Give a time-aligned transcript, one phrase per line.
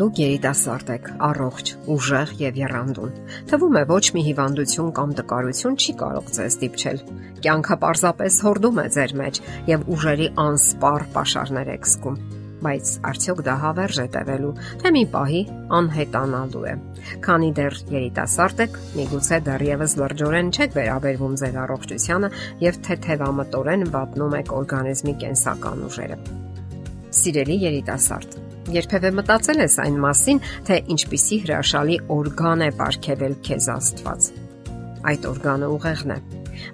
[0.00, 3.10] Դուք երիտասարդ եք, առողջ, ուժեղ եւ երանդուն։
[3.50, 7.00] Թվում է ոչ մի հիվանդություն կամ տկարություն չի կարող ձեզ դիպչել։
[7.44, 12.16] Կյանքը պարզապես հորդում է ձեր մեջ եւ ուժերի անսպառ pašարներ եք զգում։
[12.60, 15.42] Բայց արդյոք դա հավերժ է տևելու, թե մի պահի
[15.80, 16.74] անհետանալու է։
[17.24, 22.30] Քանի դեռ երիտասարդ եք, միգուցե դեռևս լրջորեն չեք վերաբերվում ձեր առողջությանը
[22.64, 26.20] եւ թեթևամտորեն վատնում եք օրգանիզմի կենսական ուժերը։
[27.20, 34.28] Սիրելի երիտասարդ, Երբևէ մտածել ես այն մասին, թե ինչպիսի հրաշալի օրգան է ապարգևել քեզ Աստված։
[35.10, 36.18] Այդ օրգանը ուղեղն է։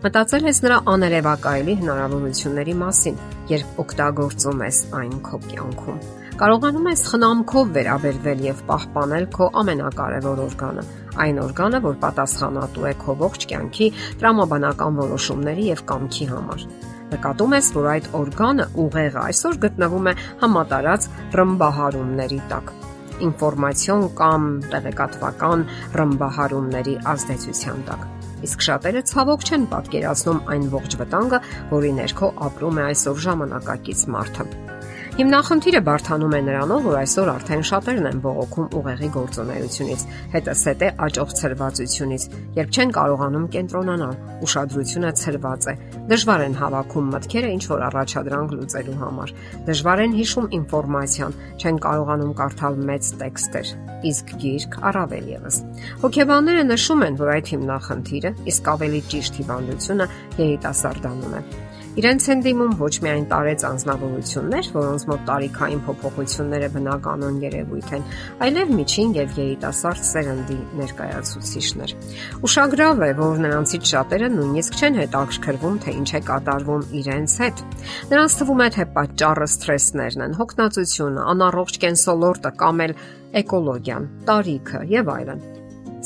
[0.02, 3.20] Մտածել ես նրա աներևակայելի հնարավորությունների մասին,
[3.52, 6.02] երբ օգտագործում ես այն քո կյանքում։
[6.36, 10.84] Կարողանում ես խնամքով վերաբերվել եւ պահպանել քո ամենակարևոր օրգանը,
[11.24, 13.88] այն օրգանը, որ պատասխանատու է քո ողջ կյանքի
[14.20, 16.68] տրամաբանական որոշումների եւ կամքի համար։
[17.12, 21.08] Նկատում ես, որ այդ օրգանը ուղեղը այսօր գտնվում է համատարած
[21.40, 22.76] ռմբահարումների տակ
[23.26, 25.64] ինֆորմացիոն կամ տեղեկատվական
[26.00, 28.06] ռմբահարումների ազդեցության տակ։
[28.46, 34.50] Իսկ շատերը ցավոք չեն պատկերացնում այն ողջ վտանգը, որի ներքո ապրում է այսօր ժամանակակից մարդը։
[35.16, 40.02] Հիմնախնդիրը բարթանում է նրանով, որ այսօր արդեն շատերն են բողոքում ուղեղի գործունեությունից,
[40.34, 42.26] հետասետ է աճող ցրվածությունից,
[42.58, 45.74] երբ չեն կարողանում կենտրոնանալ, ուշադրությունը ցրված է,
[46.12, 49.32] դժվար են հավաքում մտքերը ինչ որ առաջադրանք լուծելու համար,
[49.72, 53.70] դժվար են հիշում ինֆորմացիան, չեն կարողանում կարդալ մեծ տեքստեր,
[54.12, 55.62] իսկ գիրք առավել եւս։
[56.04, 60.10] Հոգեբանները նշում են, որ այդ հիմնախնդիրը, իսկ ավելի ճիշտ հիվանդությունը
[60.44, 61.65] երիտասարդանում է։
[61.96, 68.02] Իրենց են դիմում ոչ միայն տարեց անznավորություններ, որոնց մոտ տարիքային փոփոխությունները բնականon երևույթ են,
[68.44, 71.94] այլև միջին եւ երիտասարդ սերնդի ներկայացուցիչներ։
[72.44, 77.62] Ուշագրավ է, որ նրանցից շատերը նույնիսկ չեն հետաքրքրվում, թե ինչ է կատարվում իրենց հետ։
[78.12, 82.94] Նրանց թվում է, թե պատճառը սթրեսներն են, հոգնածությունը, անառողջ կենսոլորտը կամ էլ
[83.40, 85.40] էկոլոգիան, տարիքը եւ այլն։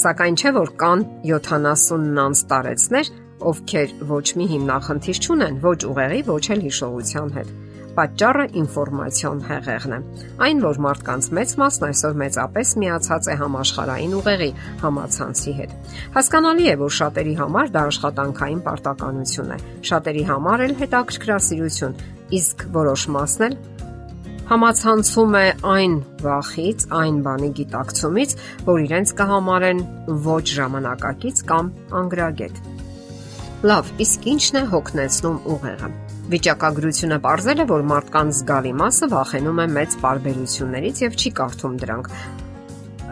[0.00, 3.10] Սակայն չէ որ կան 70-անց տարեցներ,
[3.41, 7.53] ովքեր ոչ մի հիմնախնդիր չունեն ոչ ուղեղի, ոչ էլ հիշողության հետ։
[7.91, 9.99] Պատճառը ինֆորմացիոն հեղեղն է։
[10.47, 14.51] Այն, որ մարդկանց մեծ մասն այսօր մեծապես միացած է համաշխարային ուղեղի
[14.84, 15.75] համացանցի հետ։
[16.15, 19.59] Հասկանալի է, որ շատերի համար դա աշխատանքային պարտականություն է,
[19.91, 21.99] շատերի համար էլ հետաքրքրասիրություն,
[22.41, 23.59] իսկ որոշ մասն էլ
[24.51, 25.93] համացանցում է այն
[26.25, 28.33] վախից, այն բանի գիտակցումից,
[28.67, 29.83] որ իրենց կհամարեն
[30.27, 31.71] ոչ ժամանակակից կամ
[32.01, 32.59] անգրագետ։
[33.60, 35.88] Լավ, իսկ ի՞նչն է հոգնեցնում ուղեղը։
[36.32, 42.09] Վիճակագրությունը ողրել է, որ մարդկանց զգալի մասը վախենում է մեծ բարբերություններից եւ չի կարդում դրանք։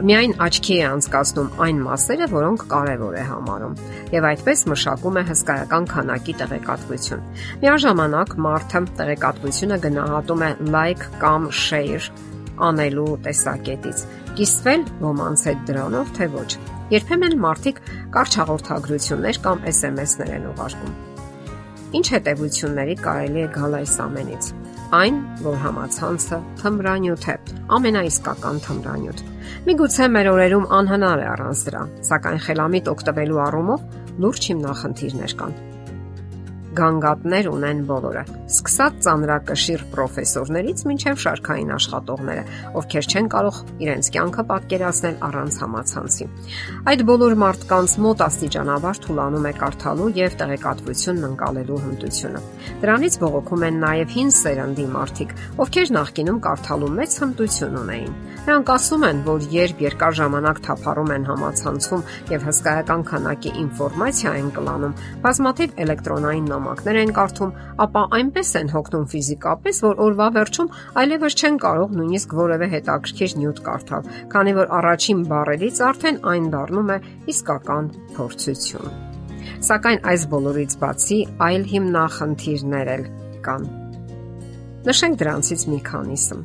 [0.09, 3.77] Միայն աչքի է անցկացնում այն մասերը, որոնք կարևոր է համարում,
[4.15, 7.29] եւ այդպես մշակում է հսկայական քանակի տեղեկատվություն։
[7.67, 12.09] Միաժամանակ մարդը տեղեկատվությունը գնահատում է like կամ share
[12.69, 14.03] անելու տեսակետից։
[14.39, 16.49] Կիսվել ոմանց հետ դրանով թե ոչ։
[16.95, 17.81] Երբեմն մարդիկ
[18.17, 20.97] կարճ հաղորդագրություններ կամ SMS-ներ են ուղարկում։
[21.99, 24.51] Ինչ հետևությունների կարելի է գալ այս ամենից։
[24.99, 27.37] Այն, որ համացանցը թմրանյութ է,
[27.79, 29.25] ամենաիսկական թմրանյութ։
[29.69, 31.83] Միգուցե մեր օրերում անհնար է առանց դրա,
[32.13, 33.89] սակայն խելամիտ օգտվելու առումով
[34.25, 35.59] լուրջ հիմնախնդիրներ կան
[36.79, 42.45] գանգատներ ունեն բոլորը, սկսած ծանրակշիռ պրոֆեսորներից մինչև շարքային աշխատողները,
[42.79, 46.29] ովքեր չեն կարող իրենց կյանքը պատկերացնել առանց համացանցի։
[46.93, 52.43] Այդ բոլոր մարդկանց մոտ աստիճանաբար թուլանում է կարդալու եւ տեղեկատվությունն ընկալելու հմտությունը։
[52.79, 58.17] Դրանից բողոքում են նաեւ հին սերնդի մարդիկ, ովքեր նախկինում կարդալու մեծ հմտություն ունեին։
[58.49, 64.49] Նրանք ասում են, որ երբ երկար ժամանակ թափառում են համացանցում եւ հսկայական քանակի ինֆորմացիա են
[64.57, 64.95] կլանում,
[65.27, 70.69] բազմաթիվ էլեկտրոնային նամ նամակներ են կարդում, ապա այնպես են հոգնում ֆիզիկապես, որ օրվա վերջում
[71.01, 76.93] այլևս չեն կարող նույնիսկ որևէ հետաքրքիր նյութ կարդալ, քանի որ առաջին բառերից արդեն այն դառնում
[76.93, 76.99] է
[77.33, 78.95] իսկական փորձություն։
[79.69, 81.19] Սակայն այս բոլորից բացի
[81.49, 83.05] այլ հիմնախնդիրներ էլ
[83.49, 83.69] կան։
[84.89, 86.43] Նշենք դրանցից մի քանիսը։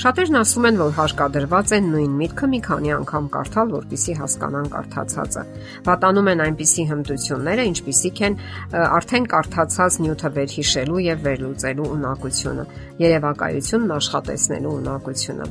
[0.00, 5.42] Շատերն ասում են, որ հարկադրված են նույն միտքը մի քանի անգամ կարդալ, որpիսի հասկանան կարդացածը։
[5.88, 8.38] Վատանում են այնպիսի հմտությունները, ինչպիսիք են
[8.80, 12.64] արդեն կարդացած նյութը վերհիշելու եւ վերլուծելու ունակությունը,
[13.04, 15.50] երևակայությունն աշխատեցնելու ունակությունը։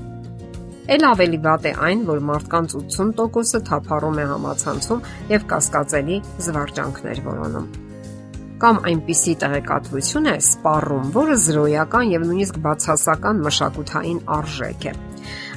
[0.90, 5.06] Էլ ավելի վատ է այն, որ մարդկանց 80%-ը թափառում է համացանցում
[5.36, 6.18] եւ կասկածելի
[6.50, 7.70] զվարճանքներ որոնում
[8.60, 14.94] կամ այնպիսի տեղեկատվություն է սպառում, որը զրոյական եւ նույնիսկ բացասական մշակութային արժեք է։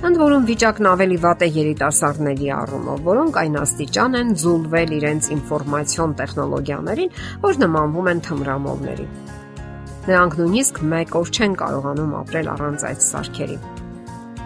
[0.07, 6.17] Ընդ որում վիճակն ավելի վատ է երիտասարդների առումով, որոնք այն աստիճան են զուլվել իրենց ինֆորմացիոն
[6.23, 7.15] տեխնոլոգիաներին,
[7.47, 9.07] որ նմանվում են թմրամոլների։
[10.03, 13.59] Նրանք նույնիսկ մեկ օր չեն կարողանում ապրել առանց այդ սարքերի։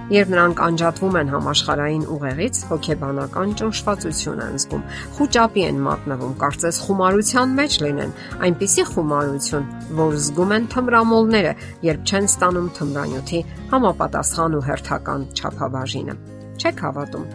[0.07, 4.85] Երբ նրանք անջատվում են համաշխարային ուղեղից, հոգեբանական ճնշվածություն են զգում,
[5.17, 8.15] խոճապի են մատնվում, կարծես խումարության մեջ լինեն,
[8.47, 9.69] այնպիսի խումարություն,
[9.99, 11.53] որ զգում են թմրամոլները,
[11.91, 13.45] երբ չեն ստանում թմրանյութի
[13.75, 16.19] համապատասխան ու հերթական չափաբաժինը։
[16.63, 17.29] Չեք հավատում։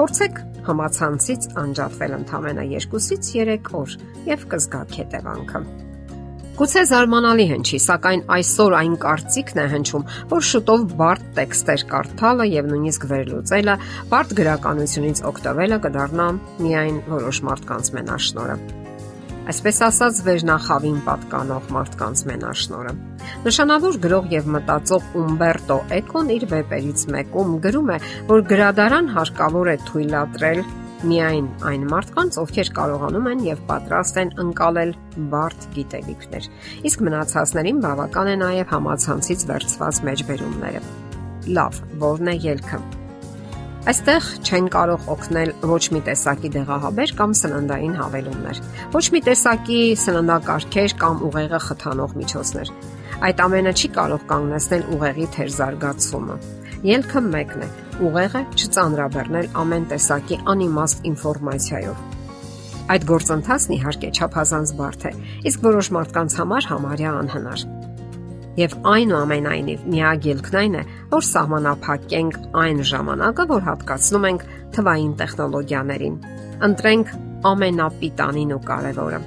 [0.00, 3.98] Փորձեք համացանցից անջատվել ընդամենը 2-ից 3 օր
[4.32, 5.83] եւ կզգաք հետևանքը։
[6.54, 12.68] Գուցե զարմանալի հնչի, սակայն այսօր այն կարծիքն է հնչում, որ շուտով բարդ տեքստեր կարդալը եւ
[12.70, 13.74] նույնիսկ վերլուծելը,
[14.12, 16.26] բարդ գրականությունից օգտվելը կդառնա
[16.62, 18.56] միայն որոշ մարդկանց մենաշնորը։
[19.50, 22.94] Այսպես ասած, վերնախավին պատկանող մարդկանց մենաշնորը։
[23.50, 27.98] Նշանավոր գրող եւ մտածող Ումբերտո Էկոն իր վեպերից մեկում գրում է,
[28.30, 30.64] որ գրադարան հարկավոր է թույլատրել
[31.08, 34.92] միայն այն մարդկանց, ովքեր կարողանում են եւ պատրաստ են ընկալել
[35.34, 36.48] բարդ գիտելիքներ։
[36.90, 40.84] Իսկ մնացածներին բավական է նաեւ համացանցից վերցված մեջբերումները։
[41.54, 42.82] Լավ, ո՞րն է ելքը։
[43.84, 48.60] Այստեղ չեն կարող օգնել ոչ մի տեսակի դեղահաբեր կամ սննդային հավելումներ,
[48.94, 52.72] ոչ մի տեսակի սննդակարգեր կամ ուղեղը խթանող միջոցներ։
[53.28, 56.38] Այդ ամենը չի կարող կանգնեցնել ուղեղի թեր զարգացումը։
[56.84, 57.66] Ելքը մեկն է՝
[58.04, 62.00] ուղեղը չծանրաբեռնել ամեն տեսակի անիմաստ ինֆորմացիայով։
[62.92, 65.12] Այդ գործընթացն իհարկե չափազանց բարդ է,
[65.48, 67.62] իսկ որոշ մարդկանց համար համարյա անհնար։
[68.60, 70.82] Եվ այնուամենայնիվ միակ ելքն այն է,
[71.14, 74.44] որ սահմանափակենք այն ժամանակը, որ հատկացնում ենք
[74.76, 76.18] թվային տեխնոլոգիաներին։
[76.68, 77.14] Ընտրենք
[77.48, 79.22] ամենապիտանին ու կարևորը։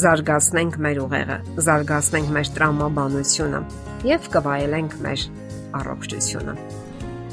[0.00, 1.36] Զարգացնենք մեր ուղեղը,
[1.68, 3.60] զարգացնենք մեր տրամաբանությունը
[4.08, 5.28] եւ կվայելենք մեր
[5.82, 6.56] առողջությունը։